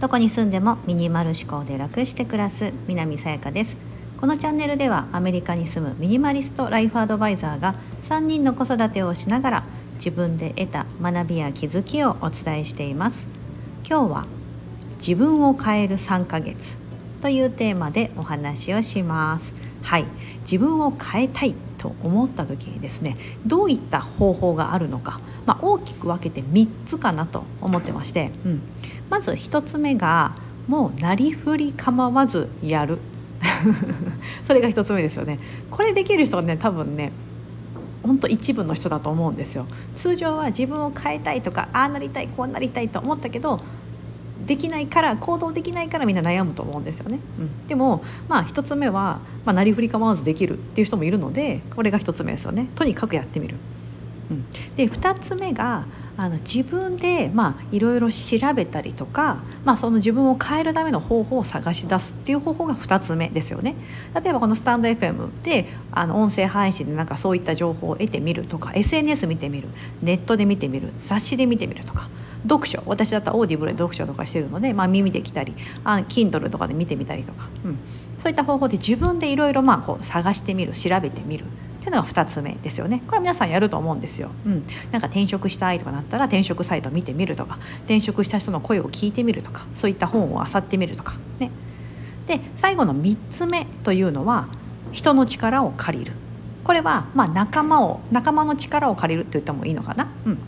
[0.00, 3.76] どこに住んでもミニマル思考で楽して暮らす南さやかです。
[4.20, 9.64] このチャンネルではアメリカに住むミニマリストライフアドバイザーが3人の子育てをしながら
[9.94, 13.26] 自分で得た学びや気づきをお伝えしています。
[13.88, 14.26] 今日は
[14.98, 16.76] 自分を変える3ヶ月
[17.20, 19.52] というテーマでお話をします。
[19.82, 20.04] はい。
[20.40, 21.54] 自分を変えたい。
[21.82, 28.62] と思った時にですねどういった方法があるのか、まあ、大きく分けて3つかなと思ってまして、うん、
[29.10, 30.36] まず1つ目が
[30.68, 32.98] もうなりふり構わずやる。
[34.44, 35.40] それが1つ目ですよね。
[35.72, 37.10] これできる人がね多分ね
[38.04, 39.66] 本当一部の人だと思うんですよ。
[39.96, 43.60] 通常は自分を変えたいとかああなりたいこうなりたいと思ったけど
[44.46, 52.68] できないから行動できないからみんな悩むと思うんですよね、うん、でもまあ一つ目は、まあ、なりふり構わずできるっていう人もいるのでこれが一つ目ですよね。
[52.74, 53.56] とにかくやってみる、
[54.30, 54.44] うん、
[54.76, 63.74] で二つ目があの自分でまあいろいろ調べたりとか、まあ、その自分を変えるための方法を探し出すっていう方法が2つ目ですよね。
[64.22, 69.68] 例えばこのスタンド FM であの音声配信でなんかそういった情報を得てみるとか SNS 見てみる。
[70.02, 70.92] ネットで見てみる。
[70.98, 72.08] 雑誌で見てみるとか
[72.44, 75.54] 読書私だったら Audible で読書とかしてるので、まあ、耳で聞いたり
[75.84, 77.78] あ Kindle とかで見てみたりとか、うん、
[78.18, 79.62] そういった方法で自分でいろいろ
[80.02, 81.44] 探してみる調べてみる。
[81.44, 83.02] っていうのが2つ目ですよね。
[83.08, 87.58] これ皆さんやると思うんですよ、うん、なんか転職したいとかなったら転職サイト見てみるとか。
[87.78, 89.66] 転職した人の声を聞いてみるとか。
[89.74, 91.16] そういった本を漁ってみるとか。
[91.40, 91.50] ね。
[92.28, 94.46] で最後の3つ目というのは
[94.92, 96.12] 人の力を借りる。
[96.62, 100.38] これはまあ仲間を仲間の力を借りるって言ってもいいのかな、うん、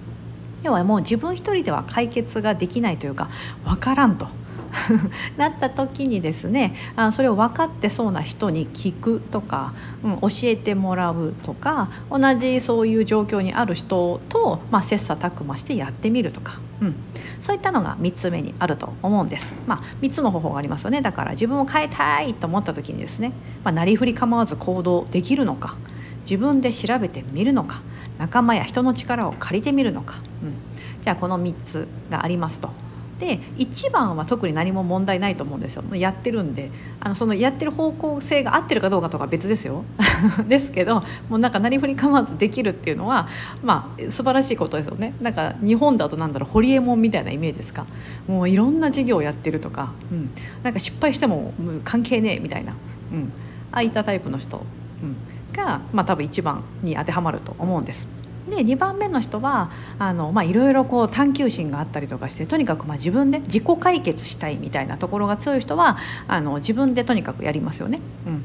[0.64, 3.28] 要はもう自分一人では解決ができないというか
[3.64, 4.26] 分からんと。
[5.36, 16.94] なった時にですねあそれを分かってそうな人に聞くとか、うん、教えてもらうとか同じそういう状況にある人と、まあ、切磋琢磨してやってみるとか、うん、
[17.40, 19.54] そういったのが3つ目にあると思うんです。
[19.66, 21.02] まあ、3つの方法がありますよね。
[21.02, 25.76] だから自分を変えたいと思った時にですね、まあ、なりふり構わず行動できるのか。
[26.28, 27.82] 自分で調べてみるのか
[28.18, 30.54] 仲間や人の力を借りてみるのか、うん、
[31.02, 32.70] じゃあこの3つがありますと。
[33.18, 35.84] で1番は特に何も問題ないと思うんですよ。
[35.94, 36.70] やってるんで。
[37.00, 39.84] あのそのやってる方向性が合ってるかどうかとか別ですよ。
[40.48, 43.28] ですけどもうなんか何振り構わずできるっていうのは
[43.62, 45.14] まあ素晴らしいことですよね。
[45.20, 47.86] なんか日本だとなんだろうホリエモンみたいなイメージですか。
[48.26, 50.30] もういろんな事業をやってるとか、うん、
[50.62, 51.52] なんか失敗しても
[51.84, 52.72] 関係ねえみたいな、
[53.12, 53.32] うん、
[53.70, 54.56] ああいったタイプの人、
[55.02, 55.16] うん、
[55.54, 58.06] が、まあ、多分1番に当てはまると思うんです。
[58.48, 65.96] で2番目の人はあの、まあ、いろいろこう探求心があったりとかしてとにかくまあ自分で自己解決したいみたいなところが強い人は
[66.28, 68.00] あの自分でとにかくやりますよね。
[68.26, 68.44] うん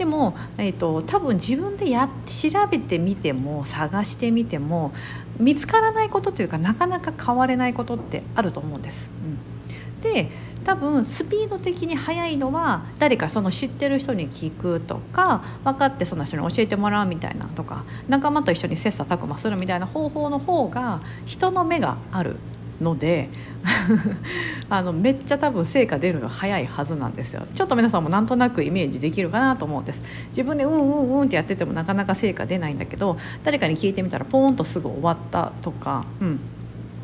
[0.00, 4.94] でも、えーと、多分自分でや調べてみても探してみても
[5.38, 9.10] 見つからないことというかなかなか変われないことってあると思うんです。
[9.22, 10.30] うん、で
[10.64, 22.36] 多分スピード的に速いのは誰かその知ってる人に聞くとか分かってその人に教えてもらうみたいなとか仲間と一緒に切磋琢磨するみたいな方法の方が人の目がある
[22.80, 23.28] ので
[24.70, 27.46] あのめっちゃ多分成果出るの早いはずなんですよ。
[27.54, 30.00] ちょっと皆さんもなんとなくイメージできるかなと思うんです。
[30.28, 36.40] 自分でうんうんうんってやっててもなかなか成果出ないんだけど誰かに聞いてみたらポーンとすぐ終わったとか、うん、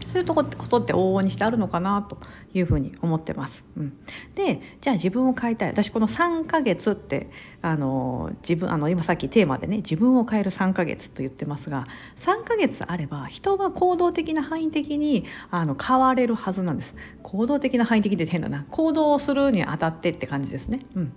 [0.07, 2.19] そういうとこことって往々にしてあるのかなと
[2.55, 3.65] いうふうに思ってます。
[3.77, 3.93] うん、
[4.35, 7.29] でじゃあ自分を変えたい私この3ヶ月って
[7.61, 11.87] あの自分あの今さっきテーマでね自分を変える3ヶ月と言ってますが
[12.21, 16.95] 3ヶ月あれば人は行動的な範囲的にあの変われるはずなんです。
[17.23, 20.81] 行動的な範囲的って変だな行動をするにあたってって感じですね。
[20.95, 21.13] うん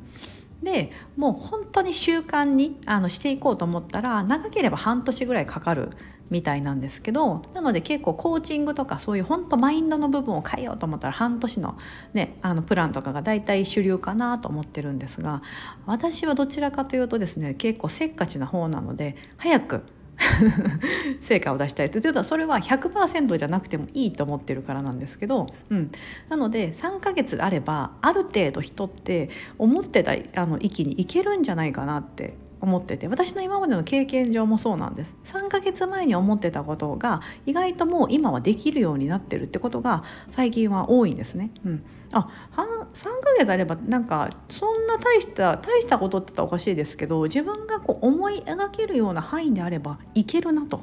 [0.64, 5.90] でもう本当に習慣にあのしていこうと思ったら長ければ半年ぐらいかかる
[6.30, 11.78] みたいなんですけどなので結構コーチングとかそういう本当マインドの部分を変えようと思ったら半年の,、
[12.14, 15.42] ね、あのプランとかが大体主流かなと思ってるんですが
[15.86, 19.84] 私はどちらかというとですね結構せっかちな方なので早く
[21.22, 25.92] 成果を出したいというとそれは100%じゃなくてもいいと思ってるからなんですけど、うん、
[26.30, 35.14] なので3ヶ月あればある程度人って思ってた域に行けるんじゃないかなって思ってて私の今までの経験上もそうなんです。
[35.26, 41.52] 3ヶ月前に思ってたことが意外ともう今はできるようになってるってことが最近は多いんですね。
[41.66, 50.82] うん、あ3ヶ月あればなんかそんな大した大したことって言ったらおかしいですけど自分がこう思い描けるような範囲であればいけるなと、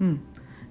[0.00, 0.20] うん、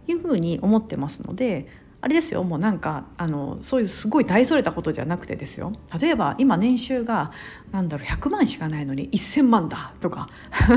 [0.08, 1.68] いうふうに思ってますので
[2.00, 2.44] あれですよ。
[2.44, 5.74] もうなんかあのそういうすごい大それたことじゃなくてですよ。
[6.00, 7.32] 例えば今年収が
[7.72, 10.30] なんだろう100万しかないのに1,000万だとか。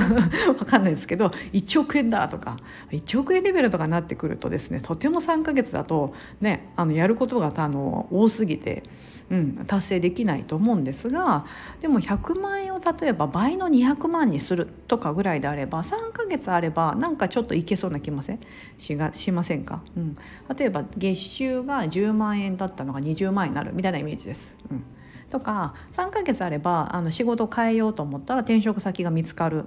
[0.58, 2.56] わかんないですけど1億円だとか。
[2.90, 8.82] 1億円レベルとかになってくるとですねとても3ヶ月だとねあのやることがあの多すぎて。
[9.30, 11.46] うん、達成できないと思うんですが
[11.80, 18.40] でも100万円を例えば倍の200万にするとかぐらいであれば3ヶ月あればなんかちょっといけそうな気ません？
[18.78, 20.16] しがしませんか、うん、
[20.56, 24.56] 例えば月収が10万円だったのが20万円になるみたいなイメージです。
[24.70, 24.84] うん。
[25.28, 29.64] とか3ヶ月あればあの仕事を変えようと思ったら転職先が見つかる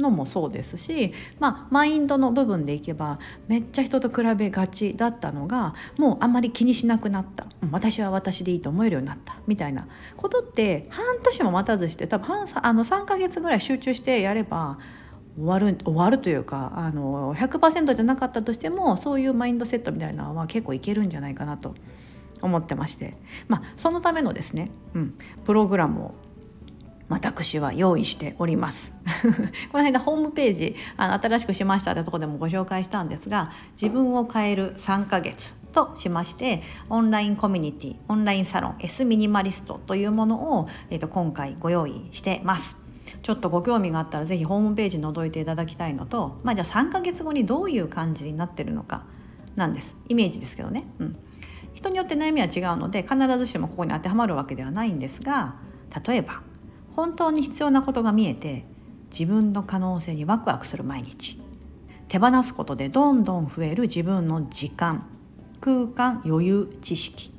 [0.00, 3.18] のもそうですし、まあ、マインドの部分でいけば
[3.48, 7.46] めっちゃ人と比べがちだったのがもうあんまり気にしなくなった。
[7.70, 9.36] 私は私でいいと思えるようになった。
[9.46, 9.86] みたいな
[10.16, 14.78] ことって半年も待たずして多分半あの3ヶ月ぐらい集中してやれば
[15.36, 21.74] 終わる終わるというかあの100%じゃなかったとしてもそういうマインドセットみたいなのは結構いけるんじゃないかなと
[22.42, 23.14] 思ってまして、
[23.48, 25.14] まあ、そのためのですね、うん、
[25.44, 26.14] プログラムを
[27.10, 28.94] 私は用意しております。
[29.72, 42.76] この間ホームページあの新しくしましたってとこでもご紹介したんですが自分を変える3ヶ月としましてオンラインコミュニティオンラインサロン S ミニマリストというものを、えーと、今回ご用意してます。
[43.22, 49.02] ちょっとご興味があったら是非ホームページ覗いていただきたいのとまあじゃあ3ヶ月後にどういう感じになってるのか
[49.56, 49.96] なんです。
[50.08, 51.18] イメージですけどね、うん、
[51.74, 55.56] 人によって悩みは違うので必ずしもここに当てはまるわけではないんですが
[56.06, 56.42] 例えば
[57.00, 58.62] 本当に必要なことが見えて
[59.10, 61.40] 自分の可能性にワクワクする毎日。
[62.08, 65.06] 手放すことでどんどん増える自分の時間
[65.62, 67.32] 空間余裕知識。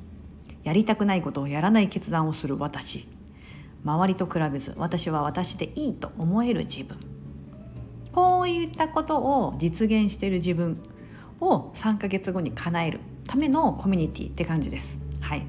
[0.63, 3.07] やりたくないことをやらない決断をする私。
[3.85, 6.97] 周りと比べず私は私でいいと思える自分。
[8.11, 10.81] こういったことを実現している自分
[11.39, 14.97] を3ヶ月後に叶えるためのコミュニティって感じです。
[15.19, 15.45] はい。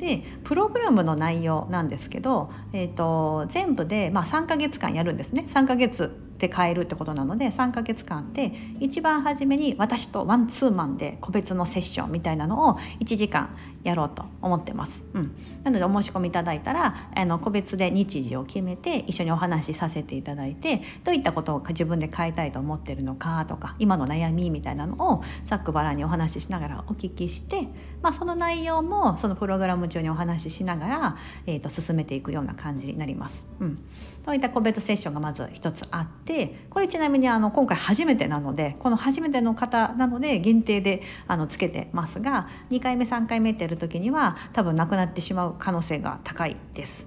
[0.00, 5.44] でプログラムの内容なんですけど、えーと、全部で、まあ、3ヶ月間やるんですね。
[5.46, 6.29] 3ヶ月。
[6.40, 15.02] で変えるってことなので3ヶ月間で一番初めに私とワンツーマンで個別のセッションみたいなのを1時間やろうと思ってます。
[15.14, 27.68] うん、なのでお申し込みいただいたらあの個別で日時を決めて一緒にお話しさせていただいてどういったことを自分で変えたいと思ってるのかとか今の悩みみたいなのをざっくばらんにお話ししながらお聞きして、
[28.02, 31.16] まあ、その内容もそのプログラム中にお話ししながら、
[31.46, 33.44] えーと、進めていくような感じになります。
[33.60, 33.76] うん、
[34.24, 36.29] そういった個別セッションがまず一つあって
[36.70, 47.06] これちなみにあの今回初めてなのでこの初めての方なので限定であのつけてますが2回目3回目ってやる時には多分なくなってしまう可能性が高いです。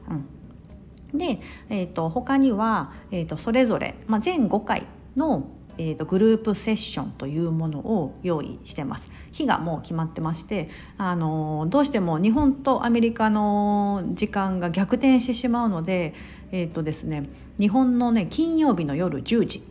[1.11, 1.39] うん、で、
[1.69, 5.47] えーと、他には、えーと、それぞれ、まあ、全5回の
[5.77, 16.13] えーと、グループセッションというものを用意してます日がもう決まってまして、あのー、どうしても日本とアメリカの時間が逆転してしまうので,、
[16.51, 17.29] えーとですね、
[17.59, 19.63] 日本の、ね、金曜日の夜10時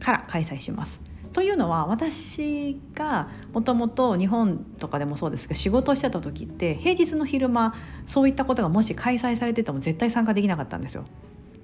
[0.00, 1.00] から開催します。
[1.36, 7.74] というのは私がもともと日本とかでもそうですけど仕事をしてた時って平日の昼間
[8.06, 11.04] そういったことがもし開催されてても絶対参加できなかったんですよ。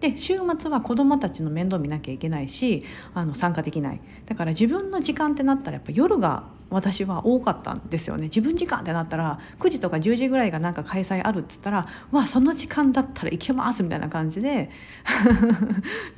[0.02, 2.82] で週末は子どもたちの面倒見なきゃいけないし
[3.14, 4.00] あの参加できない。
[4.26, 8.24] だから自分の時間ってなったらやっぱ夜が私は多かったんですよね。
[8.24, 14.70] 自分時間ってなったら9時とか10時ぐらいがなんか開催あるっつったらわその時間だったら行けますみたいな感じで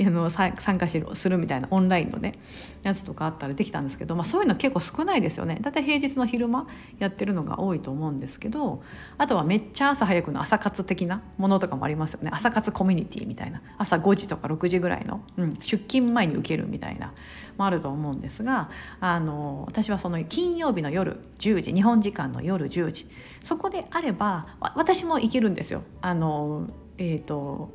[0.01, 2.35] あの参加するみたいなオンラインのね
[2.83, 5.59] やつとかあったらできたんですけど、まあ、そういうの結構少ないですよね。
[5.61, 6.67] だいたい平日の昼間
[6.99, 8.83] やってるのが多いと思うんですけど
[9.19, 12.31] あとはめっちゃ朝早くの朝活的なものとかもありますよね。
[12.33, 13.61] 朝活コミュニティみたいな。
[13.79, 17.13] 朝5時とか6時ぐらいの、うん、出勤前に受けるみたいな
[17.57, 23.09] もあると思うんですがあの私はその金曜日の夜10時日本時間の夜10時
[23.43, 25.83] そこであれば私も行けるんですよ。
[26.01, 27.73] あのえーと、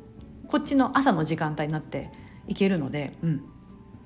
[0.48, 2.10] こっちの朝の時間帯になって
[2.46, 3.44] 行けるので、うん、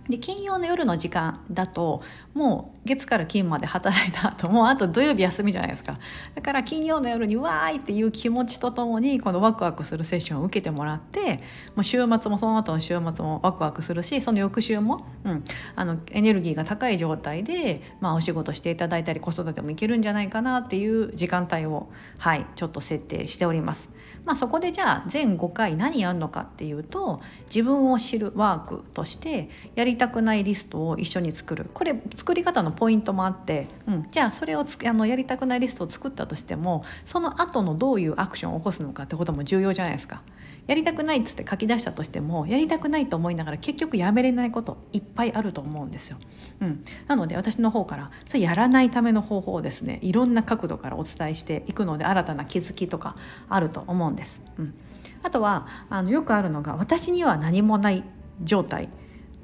[0.08, 2.02] で金曜の夜の時間だと
[2.34, 5.98] もう月から金まで働いた後もうあと土曜日休みじゃないですか
[6.34, 11.40] だから金曜の夜にわーいっていう気持ちとともにこのワクワクするセッションを受けてもらって
[11.74, 15.44] もう週末もその後の週末もワクワクするしその翌週も、うん、
[15.74, 23.88] あのエネルギーが高い状態で、まあ、お仕事していただいたり子育てもいけるんじゃないかなっていう時間帯を、はい、ちょっと設定しております。
[24.24, 40.22] まあ、そこでじゃあ全5回何やるのかっていうと自分を知るワークとしてやりたくないリストを一緒に作るこれ作り方のポイントもあって、うん、じゃあそれをあのやりたくないリストを作ったとしてもその後のどういうアクションを起こすのかってことも重要じゃないですか。
[40.66, 46.16] やりたくないっつって書き出したとしてもやりたくないと思いながら結局やめれないこといっぱいあると思うんですよ。
[46.60, 53.16] うん、なので私の方からそれやらないための方法をですねいろんな角度からお伝えしていくので新たな気づきとか
[53.48, 54.40] あると思うんです。
[54.58, 54.74] うん、
[55.22, 58.04] あとはあのよくあるのが私には何もない
[58.42, 58.88] 状態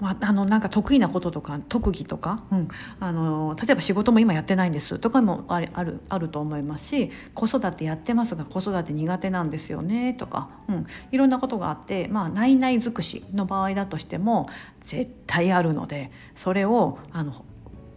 [0.00, 14.48] まあ、あのなんか得意なこととか特技とか、うん、あの例えば仕事も今やってないんですとかもあるあるあると思いますし子育てやってますが子育て苦手なんですよねとか、うん、いろんなことがあって、まあ、ないない尽くしの場合だとしても
[14.80, 17.44] 絶対あるのでそれをあの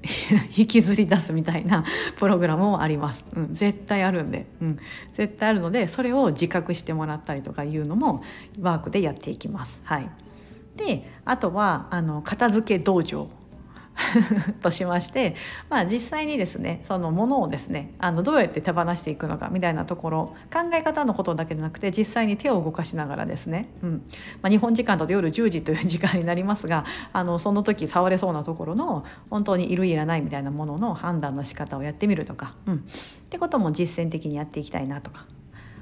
[0.56, 1.86] 引きずり出すみたいな
[2.20, 4.80] プログラムもあります、うん、絶対あるんで、うん、
[5.14, 8.24] 絶対あるのでそれを自覚してもらったりとかいうのも
[8.60, 9.80] ワークでやっていきます。
[9.84, 10.10] はい
[10.76, 13.30] であとはあの片付け道場
[14.62, 15.36] としまして、
[15.70, 23.92] まあ、実際にですねそのものをですねあのどうやって手放していくのかみたいなところ考え方のことだけじゃなくて実際に手を動かしながらですね、うん。
[24.42, 32.80] まあ、日本時間だと夜10時という時間になりますがあのその時触れそうなところの本当にいるいらないみたいなものの判断の仕方をやってみるとか、うん、っ
[33.30, 35.26] てことも実践的にやっていきたいなとか。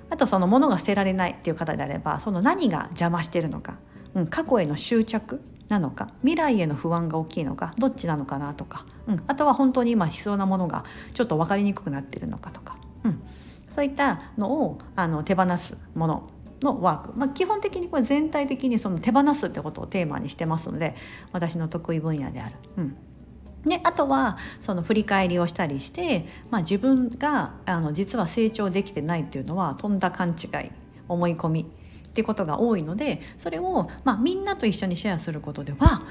[0.09, 3.77] あとそのものが捨てられないっていう方であればその何が邪魔してるのか
[4.15, 13.23] うん、過去への執着なのか未来への不安が大きいのかどっちなのかなとか、うん、あとは本当に今必要なものがちょっと分かりにくくなってるのかとか、うん、
[13.69, 16.29] そういったのをあの手放すもの
[16.61, 20.95] のワーク、まあ、基本的にこれ全体的にその手放すってことをテーマにしてますので
[21.31, 22.55] 私の得意分野である。
[22.77, 22.97] うん
[23.65, 30.71] であとはその振り返りをしたりして、まあ、自分があの実は成長できてないっていうのはとんだ勘違い
[31.07, 31.71] 思い込み
[32.11, 36.03] ってことが多いのでそれを、まあ、みんなと一緒にシェアすることでは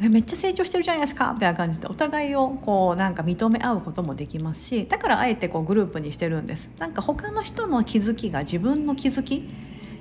[0.00, 6.68] めっちゃ成長してるじゃないですかみたいな感じでお互いをこうなんか認め合うこともできますしだからあえてこうグループにしてるんです。
[6.78, 9.48] なんか他の人の気づきが自分の気づき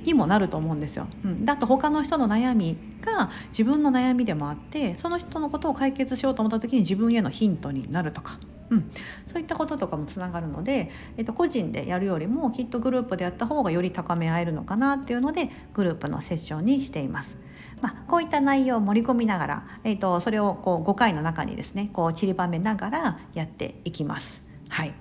[0.03, 1.07] にもなると思うんですよ。
[1.23, 8.39] うん、だと他の人の悩みが自分の悩みでもあってその人のことを解決しようと思った時に自分へのヒントになるとか。
[8.71, 8.89] うん、
[9.31, 17.37] そういったこととかもつながるので、えっと、個人でやるよりもきっとグループでやった方がより高め合えるのかなっていうのでグループのセッションにしています。
[17.81, 24.41] まあ、こういった内容を盛り込みながら、えっと、それをこう5回の中にですねこう散りばめながらやっていきます。
[24.69, 24.93] はい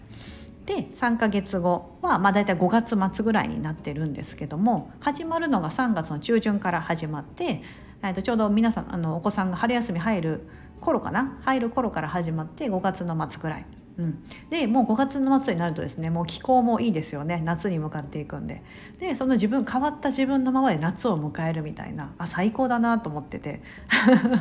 [0.66, 7.62] で3ヶ月後は、まあ、大体5月末ぐらいになってるんですけども始まるのが3月の中旬から始まって、
[8.04, 10.48] えっとちょうど皆さんあのお子さんが春休み入る
[10.80, 11.38] 頃かな？
[11.42, 13.66] 入る頃から始まって5月の末ぐらい、
[13.98, 17.42] うん、でもう5月の末になるとですねもう気候もいいですよね。
[17.44, 18.62] 夏に向かっていくんで。
[18.98, 22.12] でその自分変わった自分のままで夏を迎えるみたいな。
[22.18, 23.62] あ最高だなと思ってて。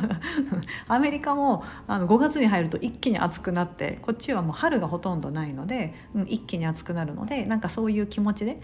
[0.88, 8.60] アメリカもあの5月に入ると一気に暑くなってこっちはもう春がほとんどないので、うん、一気に暑くなるのでなんかそういう気持ちで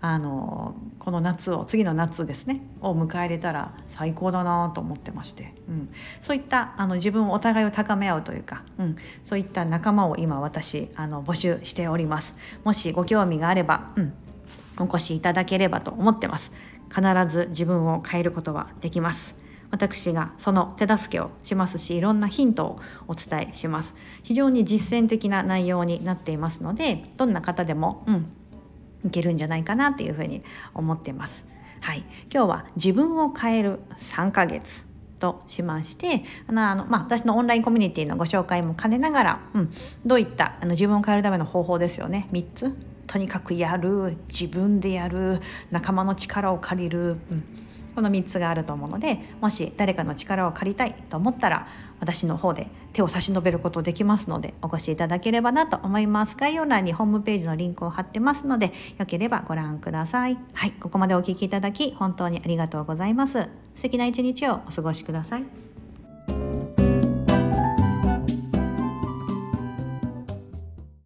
[0.00, 5.88] あのこの夏を次の夏ですねを迎えれたら最高だなと思ってまして、うん、
[6.22, 12.36] そういったあの自分お互いを高め合うというか、うん、そういった仲間を今私あの募集しております。
[12.62, 14.12] もしご興味があれば、うん、
[14.78, 16.52] お越しいただければと思ってます。
[16.94, 19.34] 必ず自分を変えることはできます。
[19.70, 23.94] 私がその手助けをしますしいろんなヒントをお伝えします。
[24.22, 28.32] 非常に実践的な内容になっていますのでどんな方でも、うん、
[29.04, 30.42] いけるんじゃないかなというふうに
[30.74, 31.44] 思ってます。
[31.80, 34.84] はい、今日は自分を変える3ヶ月
[35.18, 39.72] としましてあのあの、まあ、私のオンラインコミュニティのご紹介も兼ねながら、うん、
[40.04, 42.28] どういったあの自分を変えるための方法ですよね。
[42.32, 42.76] 3つ。
[43.06, 44.18] とにかくやる。
[44.28, 45.40] 自分でやる。
[45.70, 47.44] 仲間の力を借りる、うん。
[47.98, 51.66] この3つがあると思うのでもし誰かの力を借りたいと思ったら
[51.98, 56.36] 私の方で手を差し伸べることできますのでお越しいただければなと思います。
[56.36, 60.38] 概要欄にホームページのリンクを貼ってますのでよければご覧ください。
[60.52, 63.48] はいここまでお聴きいただき本当にありがとうございます。
[63.74, 65.67] 素敵な一日をお過ごしください。